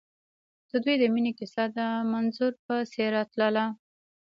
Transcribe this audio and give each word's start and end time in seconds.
د 0.69 0.71
دوی 0.83 0.95
د 0.99 1.03
مینې 1.13 1.31
کیسه 1.39 1.63
د 1.77 1.79
منظر 2.11 2.51
په 2.65 2.75
څېر 2.91 3.13
تلله. 3.31 3.65